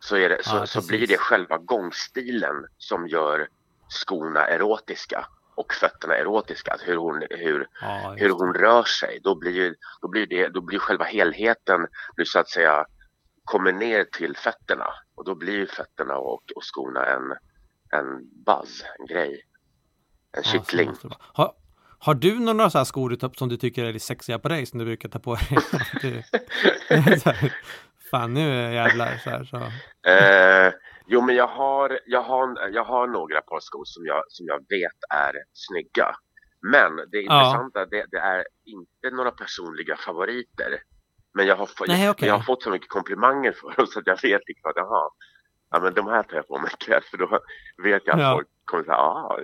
[0.00, 3.48] Så, är det, så, Ja, så blir det själva gångstilen som gör
[3.92, 6.76] skorna erotiska och fötterna erotiska.
[6.80, 9.20] Hur hon, hur, Ja, hur hon rör sig.
[9.24, 12.86] Då blir, ju- då blir, det, då blir själva helheten blir så att säga
[13.44, 17.22] kommer ner till fötterna och då blir ju fötterna och, och skorna en,
[18.00, 19.42] en buzz, en grej.
[20.36, 20.92] En Ja, kittling.
[21.18, 21.52] Har,
[21.98, 24.78] har du några så här skor som du tycker är lite sexiga på dig som
[24.78, 25.48] du brukar ta på dig?
[26.00, 26.22] Du-
[27.24, 27.52] här,
[28.10, 29.56] Fan nu jävlar så här så.
[30.10, 30.72] Eh,
[31.06, 34.58] jo men jag har, jag, har, jag har några par skor som jag, som jag
[34.58, 36.14] vet är snygga.
[36.72, 37.20] Men det Ja.
[37.20, 40.82] intressanta det, det är inte några personliga favoriter.
[41.34, 42.28] Men jag har, Nej, jag, okej.
[42.28, 45.10] jag har fått så mycket komplimanger för dem så att jag vet liksom att jaha,
[45.70, 47.40] ja men de här tar jag på mig ikväll för då
[47.82, 48.34] vet jag att Ja.
[48.34, 49.38] folk kommer säga ah,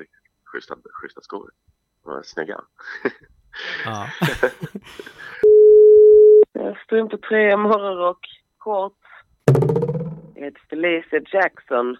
[0.53, 1.51] schyssta, schyssta skor.
[2.05, 2.61] De är snygga.
[3.85, 4.07] Ja.
[6.85, 8.27] Strumpor, tröja, morgonrock,
[8.59, 9.08] shorts.
[10.45, 11.97] Heter Felicia Jackson.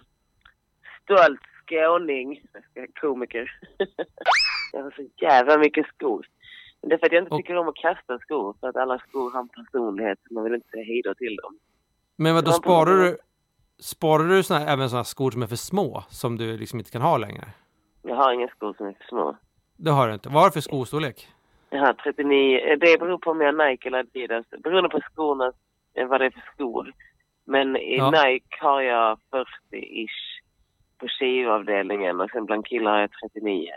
[1.03, 2.41] Stolt skåning.
[3.01, 3.51] Komiker.
[4.73, 6.25] jag har så jävla mycket skor.
[6.81, 8.55] Men det är för att jag inte tycker om att kasta skor.
[8.59, 10.19] För att alla skor har en personlighet.
[10.31, 11.57] Man vill inte säga hejdå till dem.
[12.15, 13.17] Men vad då sparar du,
[13.79, 16.91] sparar du såna, här- även sådana skor som är för små som du liksom inte
[16.91, 17.43] kan ha längre?
[18.01, 19.37] Jag har inga skor som är för små.
[19.77, 20.29] Det har du inte.
[20.29, 21.27] Vad har du för skostorlek?
[21.69, 22.57] Jag har 39.
[22.59, 24.45] eh, Det beror på om jag har Nike eller Adidas.
[24.63, 25.51] Beroende på skorna,
[25.93, 26.93] eh, vad det är för skor.
[27.49, 28.11] Men i Ja.
[28.11, 30.39] Nike har jag 40-ish
[30.97, 33.69] på tjejavdelningen och sen bland killar har jag 39.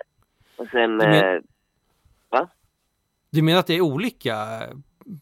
[0.56, 0.98] Och sen...
[0.98, 1.42] Du men- eh,
[3.30, 4.34] Du menar att det är olika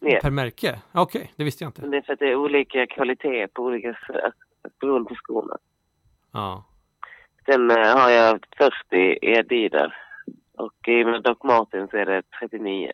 [0.01, 0.19] Ja.
[0.23, 0.81] per märke?
[0.93, 1.87] Okej, det visste jag inte.
[1.87, 4.35] det är för att det är olika kvalitet på olika sätt
[4.81, 5.57] beroende på skorna.
[6.33, 6.65] Ja.
[7.47, 9.93] Sen eh, har jag 40 i Adidas
[10.53, 12.93] och i mina Doc Martens är det 39.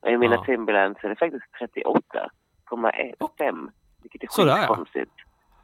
[0.00, 0.44] Och i mina Ja.
[0.44, 3.70] Timberlands är det faktiskt 38,5.
[4.12, 4.66] Vilket är Sådär, ja.
[4.66, 5.10] skitkonstigt.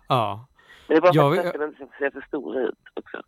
[0.09, 0.47] ja.
[0.89, 3.23] Men det är bara Jag för att fötterna inte ska se för stora ut också.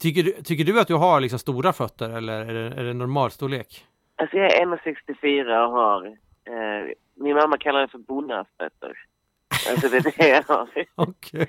[0.00, 2.92] Tycker du, tycker du att du har liksom stora fötter eller är det, är det
[2.94, 3.86] normalstorlek?
[4.16, 6.06] Alltså jag är 1,64 och har...
[6.06, 8.92] Eh, min mamma kallar det för bonnafötter.
[9.70, 10.68] Alltså det är det jag har.
[10.94, 11.48] Okej.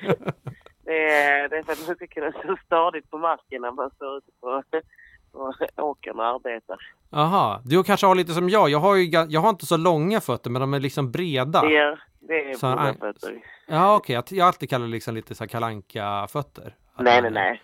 [0.83, 3.89] Det är, det är för att man ska kunna stå stadigt på marken när man
[3.91, 4.63] står ute på,
[5.31, 6.77] på åkern och arbetar.
[7.11, 8.69] Aha, du kanske har lite som jag.
[8.69, 11.61] Jag har ju jag har inte så långa fötter men de är liksom breda.
[11.61, 13.41] Det det är Så han- bonnafötter.
[13.67, 17.32] Ja okej, jag, jag har alltid kallat det liksom lite så kalanka fötter Nej, nej,
[17.32, 17.62] nej.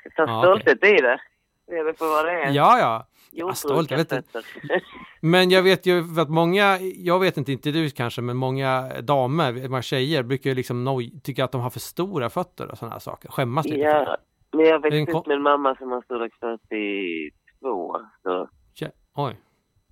[0.00, 1.20] Ska ta Ja, stolthet i det.
[1.66, 2.50] Det är väl för vad det är.
[2.50, 3.06] Ja, ja.
[3.34, 4.42] Ja, stolt, jag vet inte.
[5.20, 9.68] Men jag vet ju att många, jag vet inte, inte du kanske, men många damer,
[9.68, 12.94] många tjejer brukar ju liksom noj, tycka att de har för stora fötter och sådana
[12.94, 13.28] här saker.
[13.28, 13.84] Skämmas lite för.
[13.90, 14.16] Ja,
[14.52, 17.96] men jag växte upp med en mamma som har storlek 42.
[18.22, 19.36] Så Ja, Oj,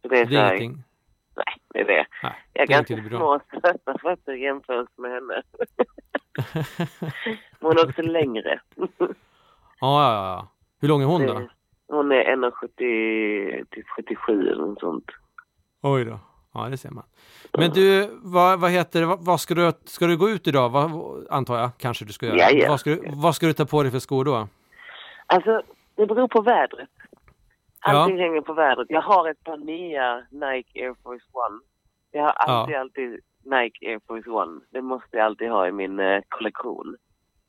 [0.03, 0.83] så det är det är ingenting.
[1.37, 2.07] nej, det är det.
[2.23, 2.35] Nej,
[2.69, 3.41] Jag har är ganska ingenting bra.
[3.51, 5.43] små söta fötter jämfört med henne.
[7.61, 8.61] Hon är också längre.
[8.77, 9.07] Ja,
[9.81, 10.49] ja, ja.
[10.81, 11.49] Hur lång är hon då?
[11.89, 15.05] Hon är 1,70 till 77 eller något sånt.
[15.83, 16.19] Oj då.
[16.55, 17.05] Ja, det ser man.
[17.59, 20.69] Men du, vad, vad heter det, vad, vad ska du, ska du gå ut idag?
[20.71, 20.91] Vad,
[21.31, 22.37] antar jag, kanske du ska göra.
[22.37, 22.69] Ja, ja.
[22.69, 24.49] Vad, ska du, vad ska du ta på dig för skor då?
[25.27, 25.63] Alltså,
[25.97, 26.89] det beror på vädret.
[27.85, 27.91] Ja.
[27.91, 28.87] Allting hänger på vädret.
[28.91, 31.61] Jag har ett par nya Nike Air Force One.
[32.11, 34.61] Jag har alltid, alltid Nike Air Force One.
[34.71, 36.97] Det måste jag alltid ha i min eh, kollektion.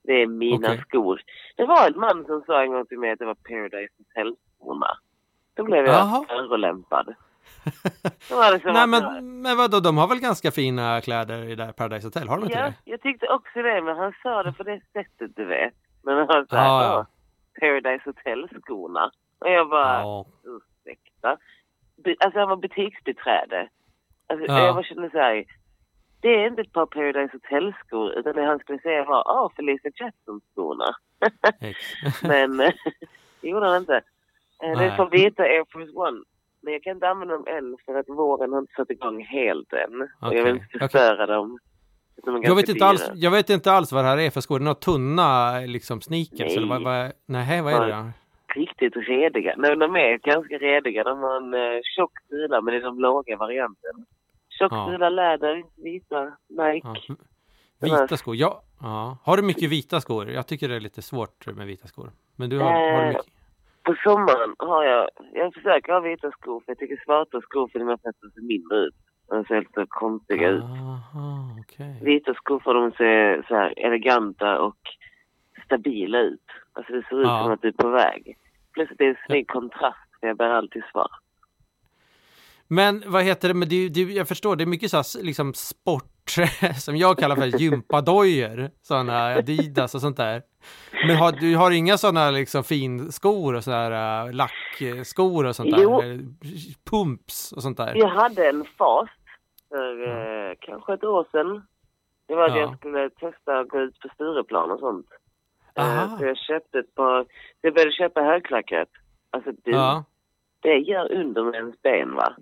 [0.03, 0.83] Det är mina Okej.
[0.87, 1.21] skor.
[1.57, 4.87] Det var en man som sa en gång till mig att det var Paradise Hotel-skorna.
[5.53, 6.25] Då blev jag Jaha.
[6.29, 7.15] förolämpad.
[8.63, 12.37] Nej men, men vadå, de har väl ganska fina kläder i där Paradise Hotel, har
[12.37, 12.73] de inte Ja, det?
[12.83, 15.73] jag tyckte också det, men han sa det på det sättet, du vet.
[16.03, 17.05] Men han sa Ja, ja, ja.
[17.59, 19.11] Paradise Hotel-skorna.
[19.39, 20.25] Och jag bara, Ja.
[20.43, 21.37] ursäkta.
[22.25, 23.69] Alltså han var butiksbiträde.
[24.31, 24.65] Alltså, Ja.
[24.65, 25.45] Jag bara kände så här,
[26.21, 29.91] det är inte ett par Paradise Hotel-skor, utan det han skulle säga var, ah, Felicia
[29.95, 30.95] Jackson-skorna.
[32.23, 32.57] Men
[33.41, 33.95] det gjorde han inte.
[33.95, 34.01] Eh,
[34.59, 34.95] Det är Nej.
[34.95, 36.23] som vita Air Force One.
[36.63, 39.73] Men jag kan inte använda dem än för att våren har inte satt igång helt
[39.73, 40.01] än.
[40.21, 41.59] Och jag vill inte förstöra dem.
[42.25, 44.41] De är Jag vet, inte alls, jag vet inte alls vad det här är för
[44.41, 44.59] skor.
[44.59, 46.69] Det är några tunna liksom sneakers Nej.
[46.69, 48.11] vad, vad, nej, vad är det då?
[48.55, 49.53] riktigt rediga.
[49.57, 51.03] Nej, de är ganska rediga.
[51.03, 54.05] De har en eh, tjock sula, men det är de låga varianten.
[54.69, 54.71] Tjock
[55.01, 55.09] Ja.
[55.09, 56.87] läder, vita, Nike.
[57.07, 57.15] Ja.
[57.79, 59.17] Vita skor, ja, ja.
[59.23, 60.29] Har du mycket vita skor?
[60.29, 62.11] Jag tycker det är lite svårt med vita skor.
[62.35, 63.25] Men du har, har du Eh, mycket?
[63.83, 67.79] På sommaren har jag, jag försöker ha vita skor för jag tycker svarta skor för
[67.79, 68.95] mina fötter ser mindre ut.
[69.29, 70.63] De ser så konstiga ut.
[71.61, 71.99] Okej.
[72.01, 74.77] Vita skor får de se så här eleganta och
[75.65, 76.45] stabila ut.
[76.73, 77.43] Alltså det ser ut Ja.
[77.43, 78.37] som att du är på väg.
[78.73, 81.19] Plus att det är en snygg kontrast för jag bär alltid svart.
[82.73, 85.53] Men vad heter det, men det, det, jag förstår, det är mycket så här, liksom
[85.53, 86.29] sport
[86.79, 88.69] som jag kallar för gympadojor.
[88.81, 90.41] Sådana Adidas och sånt där.
[91.07, 95.83] Men har, du har inga sådana liksom finskor och sådana uh, lackskor och sånt där?
[95.83, 96.01] Jo.
[96.89, 97.95] Pumps och sånt där?
[97.95, 99.09] Jag hade en fas
[99.69, 101.61] för eh, kanske ett år sedan.
[102.27, 102.61] Det var att Ja.
[102.61, 105.07] jag skulle testa att gå ut på Stureplan och sånt.
[105.75, 106.17] Aha.
[106.17, 107.25] så jag köpte ett par,
[107.61, 108.89] jag började köpa högklackat.
[109.29, 110.03] Alltså du, Ja,
[110.59, 112.33] det gör under med ens ben va.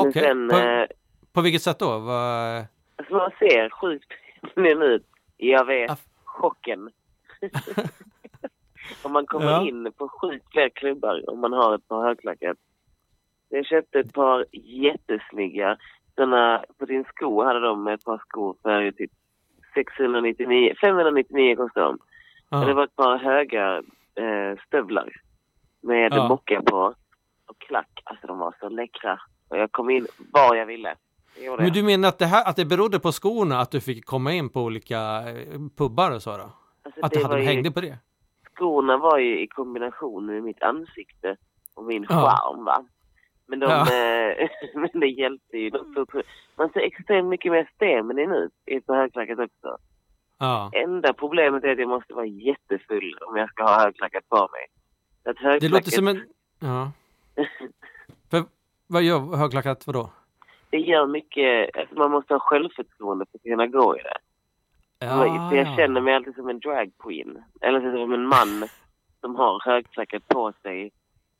[0.00, 0.34] Okej.
[0.34, 0.86] Men sen, På, eh,
[1.32, 1.98] på vilket sätt då?
[1.98, 2.56] Vad...
[2.96, 4.12] alltså man ser sjukt
[4.54, 5.06] feminin ut.
[5.36, 6.04] Jag vet, Aff.
[6.24, 6.90] chocken.
[9.02, 9.68] om man kommer Ja.
[9.68, 12.56] in på sjukt fler klubbar om man har ett par högklackat.
[13.48, 15.76] Jag köpte ett par jättesnygga.
[16.14, 19.10] Såna, på din sko hade de ett par skor för typ
[19.74, 21.98] 699, 599 kostade de.
[22.50, 22.56] Ja.
[22.64, 23.76] Det var ett par höga
[24.14, 25.08] eh, stövlar
[25.80, 26.28] med Ja.
[26.28, 26.94] mocka på
[27.46, 28.00] och klack.
[28.04, 29.20] Alltså de var så läckra.
[29.48, 30.94] Och jag kom in var jag ville.
[31.58, 34.32] Men du menar att det, här, att det berodde på skorna att du fick komma
[34.32, 36.50] in på olika eh, pubbar och så då?
[36.82, 37.98] Alltså, Att det hade, var ju- hängde på det?
[38.54, 41.36] Skorna var ju i kombination med mitt ansikte
[41.74, 42.14] och min Ja.
[42.14, 42.84] charm va.
[43.46, 43.80] Men, de, Ja.
[43.80, 46.26] eh, men det hjälpte ju otroligt.
[46.56, 49.76] Man ser extremt mycket mer feminin ut i ett par högklackat också.
[50.38, 50.70] Ja.
[50.72, 54.66] Enda problemet är att jag måste vara jättefull om jag ska ha högklackat på mig.
[55.30, 56.22] Att Det högklackat, låter som en...
[56.60, 56.92] Ja.
[58.86, 60.10] Vad gör högklackat vadå?
[60.70, 64.16] det gör mycket, alltså man måste ha självförtroende för att kunna gå i det.
[64.98, 65.76] Ja, för jag ja.
[65.76, 67.42] känner mig alltid som en drag queen.
[67.60, 68.68] Eller så som en man
[69.20, 70.90] som har högklackat på sig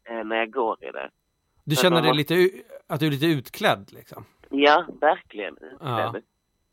[0.05, 1.11] eh, när jag går i det.
[1.65, 2.57] Du känner dig måste- lite,
[2.87, 4.25] att du är lite utklädd liksom?
[4.51, 5.57] Ja, verkligen.
[5.81, 6.15] Ja.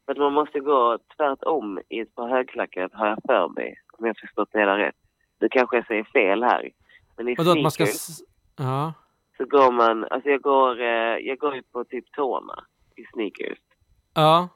[0.06, 3.76] För att man måste gå tvärtom i ett par högklackat har jag för mig.
[3.98, 4.96] Om jag förstått det hela rätt.
[5.40, 6.70] Nu kanske jag säger fel här.
[7.18, 7.86] Men i Vadå att man ska...
[7.86, 8.22] sneakers s-
[8.56, 8.94] Ja.
[9.38, 12.64] Så går man, alltså jag går, eh, jag går ju på typ tårna
[12.96, 13.58] i sneakers.
[14.14, 14.50] Ja.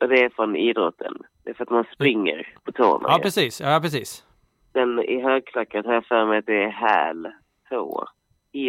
[0.00, 1.14] Och det är från idrotten.
[1.44, 3.08] Det är för att man springer på tårna.
[3.08, 3.60] Ja, precis.
[3.60, 4.24] Ja, precis.
[4.72, 7.28] Sen i högklackat har jag för mig att det är häl,
[7.70, 8.08] tå.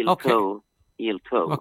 [0.08, 0.30] Okej.
[0.30, 0.60] toe,
[0.98, 1.38] heel toe.
[1.48, 1.60] Vad-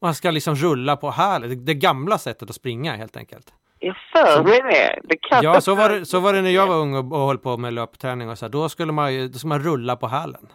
[0.00, 1.48] Man ska liksom rulla på hälen.
[1.50, 3.54] Det, det gamla sättet att springa helt enkelt.
[3.78, 5.00] Jag för mig det.
[5.04, 7.18] det kan Ja, så var det, så var det när jag var ung och, och
[7.26, 8.50] höll på med löpträning och så här.
[8.50, 10.46] Då skulle man ju, då skulle man rulla på hälen.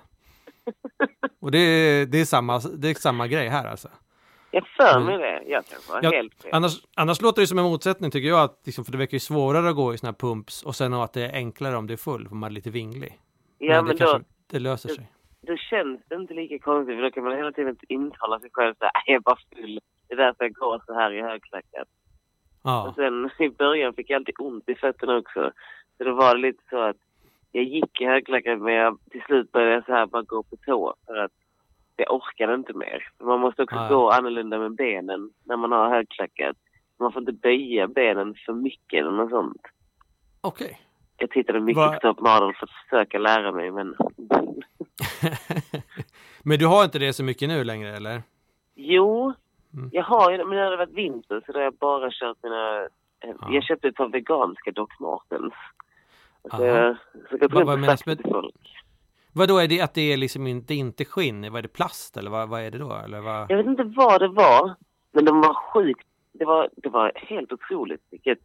[1.41, 3.87] Och det, är- det, är samma, det är samma grej här alltså.
[4.51, 5.05] Jag för Mm.
[5.05, 5.43] mig det.
[5.49, 6.51] Jag kanske har Ja, helt fel.
[6.53, 9.19] Annars, annars låter det som en motsättning tycker jag, att, liksom, för det verkar ju
[9.19, 11.93] svårare att gå i såna här pumps och sen att det är enklare om det
[11.93, 13.19] är full, för man är lite vinglig.
[13.57, 15.11] Ja, men det, då, det löser sig.
[15.41, 18.75] då känns det inte lika konstigt för då kan man hela tiden intala sig själv
[18.79, 19.79] såhär, jag är bara full.
[20.07, 21.87] Det är därför jag går så här i högklackat.
[22.63, 22.87] Ja.
[22.89, 25.51] Och sen i början fick jag alltid ont i fötterna också.
[25.97, 26.95] Så då var det lite så att
[27.57, 30.55] jag gick i högklackat men jag, till slut började jag så här bara gå på
[30.65, 31.31] tå för att
[31.95, 33.03] jag orkade inte mer.
[33.23, 33.87] Man måste också ja.
[33.89, 36.57] gå annorlunda med benen när man har högklackat.
[36.99, 39.61] Man får inte böja benen för mycket eller något sånt.
[40.41, 40.81] Okej.
[41.17, 43.95] Jag tittade mycket Va- på Top Model för att försöka lära mig men
[46.43, 48.23] Men du har inte det så mycket nu längre eller?
[48.75, 49.33] Jo,
[49.73, 49.89] Mm.
[49.93, 52.37] jag har ju men nu har det varit vinter så då har jag bara kört
[52.43, 52.87] mina...
[53.19, 53.47] Ja.
[53.51, 55.53] Jag köpte ett par veganska Doc Martens.
[56.43, 56.51] Jag
[57.29, 58.55] så jag Vad- och med- folk.
[59.33, 61.41] Vad då är det att det är liksom inte, inte skinn?
[61.51, 62.93] Vad är det plast eller vad, vad är det då?
[63.05, 63.51] Eller vad?
[63.51, 64.75] Jag vet inte vad det var,
[65.11, 66.07] men de var sjukt...
[66.33, 68.39] Det var, det var helt otroligt vilket,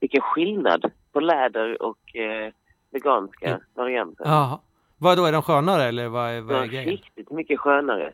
[0.00, 2.52] vilken skillnad på läder och eh,
[2.90, 3.60] veganska Mm.
[3.74, 4.24] varianter.
[4.24, 4.58] Jaha.
[4.98, 6.84] Vad då är de skönare eller vad är, Det vad är grejen?
[6.90, 8.12] riktigt mycket skönare.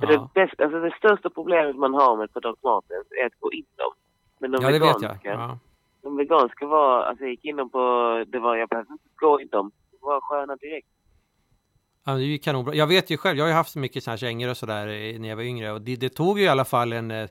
[0.00, 0.30] För Ja.
[0.34, 3.52] det, bästa, alltså det största problemet man har med par Doc Martens är att gå
[3.52, 3.92] in dem.
[4.38, 5.18] Men de ja, det veganska.
[5.22, 5.58] Ja.
[6.06, 7.78] De veganska var, alltså jag gick in på,
[8.28, 9.70] det var, jag behövde inte gå in dem.
[9.90, 10.88] Det var sköna direkt.
[12.04, 12.74] Ja, det är ju kanonbra.
[12.74, 14.88] Jag vet ju själv, jag har ju haft så mycket sådana här kängor och sådär
[14.88, 17.28] i- när jag var yngre och det, det tog ju i alla fall en, eh,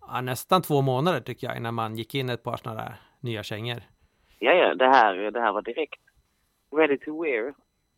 [0.00, 3.42] ja, nästan två månader tycker jag innan man gick in ett par sådana där nya
[3.42, 3.82] kängor.
[4.38, 6.00] Ja, ja, det här, det här var direkt.
[6.76, 7.54] Ready to wear.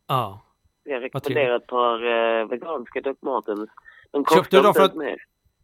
[0.07, 0.41] Ja.
[0.83, 1.95] Jag rekommenderar ett par
[2.41, 3.69] eh, veganska Doc Martens.
[4.11, 5.17] De Köpte kostar du dem för att- mer.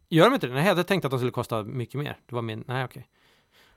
[0.08, 0.52] Gör de inte det?
[0.54, 2.16] Nej, jag hade tänkt att de skulle kosta mycket mer.
[2.26, 3.08] Det var min, nej okej.
[3.12, 3.21] Men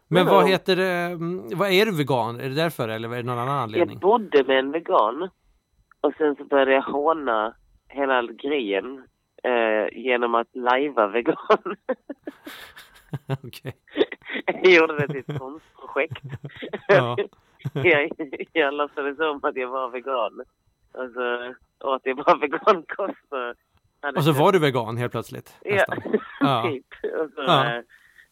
[0.08, 2.40] Men vad heter det, mm, vad är du vegan?
[2.40, 3.90] Är det därför eller är det någon annan anledning?
[3.90, 5.30] Jag bodde med en vegan
[6.02, 7.56] och sen så började jag håna
[7.88, 9.04] hela grejen
[9.44, 11.36] eh, genom att lajva vegan.
[13.44, 13.74] Okej.
[14.46, 16.24] jag gjorde det till ett konstprojekt.
[16.88, 17.18] Ja.
[17.74, 18.10] jag,
[18.54, 20.42] jag låtsades om att jag var vegan.
[20.92, 21.54] Och så
[21.88, 23.34] åt jag bara vegankost.
[24.18, 25.58] och så var du vegan helt plötsligt.
[25.62, 25.86] Ja.
[26.40, 26.64] Ja.
[26.68, 26.86] typ.
[27.22, 27.82] Och så, Ja.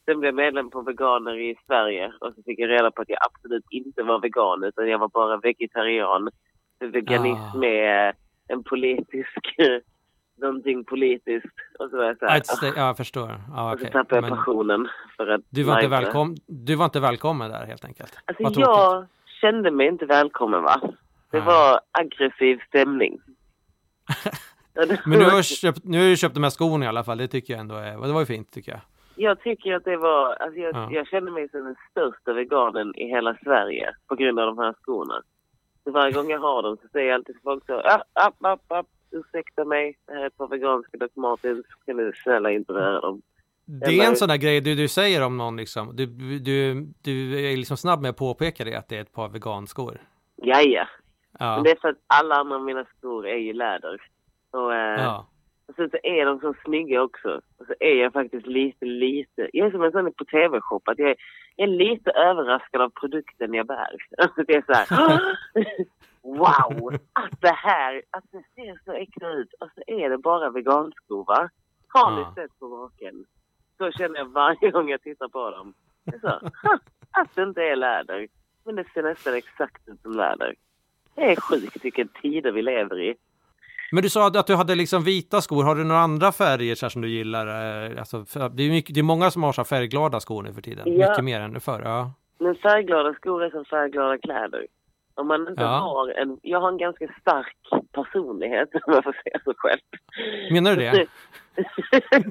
[0.06, 3.10] Sen blev jag medlem på Veganer i Sverige och så fick jag reda på att
[3.10, 6.30] jag absolut inte var vegan utan jag var bara vegetarian.
[6.80, 7.66] För veganism Ah.
[7.66, 8.14] är eh,
[8.48, 9.40] en politisk,
[10.42, 11.56] någonting politiskt.
[11.80, 13.42] Och så var jag så här, steg, ja, jag förstår.
[13.56, 14.88] Ja, och så tappade jag Men passionen
[15.18, 18.18] för att du var, inte välkom, du var inte välkommen där helt enkelt.
[18.26, 18.68] Alltså Vad tråkigt.
[18.68, 19.08] jag
[19.42, 20.80] kände mig inte välkommen va.
[21.32, 21.42] Det Nej.
[21.48, 23.20] var aggressiv stämning.
[25.06, 27.18] Men nu har, du köpt, nu har du köpt de här skorna i alla fall.
[27.18, 28.82] Det tycker jag ändå är, det var ju fint tycker jag.
[29.24, 30.88] Jag tycker att det var, alltså jag, Ja.
[30.92, 34.74] jag kände mig som den största veganen i hela Sverige på grund av de här
[34.82, 35.22] skorna.
[35.84, 38.36] Så varje gång jag har dem så säger jag alltid till folk så, app, app,
[38.46, 42.52] app, app, ursäkta mig, det här är ett par veganska Doc Martens, kan du snälla
[42.52, 43.22] inte röra dem?
[43.66, 45.96] Det är en sån där grej du, du säger om någon liksom.
[45.96, 46.06] Du,
[46.40, 49.98] du, du är liksom snabb med att påpeka det att det är ett par veganskor.
[50.36, 50.88] Jaja,
[51.40, 51.56] Ja.
[51.56, 54.02] men det är för att alla andra mina skor är ju läder.
[54.52, 55.28] Och, eh, ja.
[55.76, 57.42] Sen så är de så snygga också.
[57.58, 61.00] Och så är jag faktiskt lite, lite, jag är som en sån på tv-shop, att
[61.00, 61.16] jag är,
[61.56, 63.96] jag är lite överraskad av produkten jag bär.
[64.18, 64.88] Alltså det är så här,
[66.22, 70.50] wow, att det här, att det ser så äkta ut och så är det bara
[70.50, 71.50] veganskor va?
[71.88, 72.34] Har ni Ja.
[72.36, 73.26] sett på maken?
[73.78, 75.74] Så känner jag varje gång jag tittar på dem.
[76.06, 76.28] Det är så,
[76.68, 76.80] "Ha,
[77.12, 78.28] att det inte är läder.
[78.66, 80.56] Men det ser nästan exakt ut som läder.
[81.16, 83.16] Det är sjukt vilken tider vi lever i.
[83.94, 85.64] Men du sa att du hade liksom vita skor.
[85.64, 87.48] Har du några andra färger så som du gillar?
[87.48, 90.62] Eh, Alltså, det, är mycket, det är många som har så färgglada skor nu för
[90.62, 90.98] tiden.
[90.98, 91.10] Ja.
[91.10, 91.82] Mycket mer än förr.
[91.86, 92.12] Ja.
[92.40, 94.68] Men färgglada skor är som färgglada kläder.
[95.16, 95.68] Om man inte Ja.
[95.68, 96.40] har en...
[96.42, 97.56] Jag har en ganska stark
[97.92, 99.80] personlighet, om jag får säga så själv.
[100.52, 101.08] Menar du det?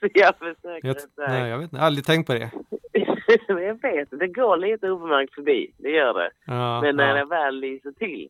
[0.00, 0.96] så jag försöker Jag,
[1.28, 1.84] nej, jag vet inte.
[1.84, 2.50] Aldrig tänkt på det.
[3.48, 5.72] Men jag vet, det går lite obemärkt förbi.
[5.78, 6.30] Det gör det.
[6.46, 7.14] Ja, Men när ja.
[7.14, 8.28] det väl lyser till.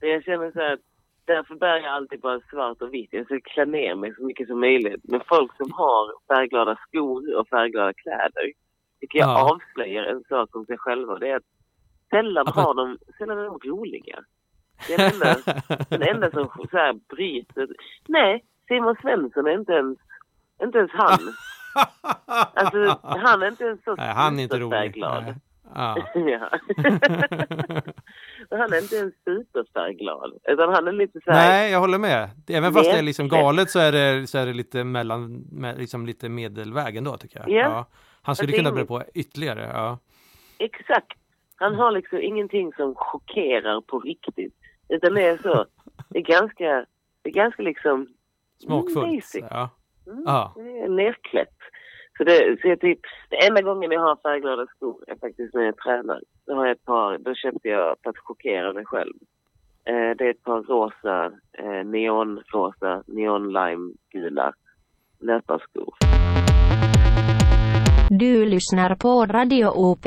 [0.00, 0.78] Jag känner så här
[1.26, 3.12] därför bär jag alltid bara svart och vitt.
[3.12, 5.00] Jag ska klä ner mig så mycket som möjligt.
[5.04, 8.52] Men folk som har färgglada skor och färgglada kläder
[9.00, 9.52] tycker jag Ja.
[9.54, 11.18] avslöjar en sak om sig själva.
[11.18, 11.42] Det är att
[12.10, 14.18] sällan har de, sällan är de roliga.
[14.88, 15.36] Det är den enda,
[15.90, 17.68] den enda som så här bryter.
[18.08, 19.98] Nej, Simon Svensson är inte ens,
[20.62, 21.18] inte ens han.
[22.54, 24.94] Alltså, han är inte ens så Nej, han är inte rolig.
[24.96, 25.34] Nej.
[25.74, 25.96] Ja.
[26.14, 26.50] Ja.
[28.58, 30.38] Han är inte ens superfärgglad.
[30.48, 31.48] Utan han är lite så här...
[31.48, 32.30] Nej, jag håller med.
[32.48, 35.44] Även fast det är liksom galet så är det, så är det lite mellan,
[35.78, 37.50] liksom lite medelväg ändå tycker jag.
[37.50, 37.86] Ja.
[38.22, 39.70] Han skulle kunna bre på ytterligare.
[39.72, 39.98] Ja.
[40.58, 41.18] Exakt.
[41.56, 44.54] Han har liksom ingenting som chockerar på riktigt.
[44.88, 45.66] Utan det är så.
[46.08, 46.86] Det är ganska,
[47.22, 48.06] det är ganska liksom...
[48.64, 49.14] Smakfullt.
[49.14, 49.44] Basic.
[49.50, 49.70] Ja.
[50.06, 50.54] Mm, Ja.
[50.88, 51.58] Nerklätt.
[52.18, 53.00] Så det, så jag typ,
[53.30, 56.20] det enda gången jag har färgglada skor är faktiskt när jag tränar.
[56.46, 59.14] Då har jag ett par, då köpte jag för att chockera mig själv.
[59.84, 64.52] Eh, det är ett par rosa, eh, neonrosa, neon lime gula
[65.20, 65.94] löparskor.
[68.10, 70.06] Du lyssnar på Radio OP.